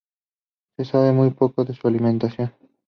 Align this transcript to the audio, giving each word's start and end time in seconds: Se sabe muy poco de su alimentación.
Se 0.77 0.85
sabe 0.85 1.11
muy 1.11 1.29
poco 1.29 1.63
de 1.63 1.75
su 1.75 1.87
alimentación. 1.87 2.51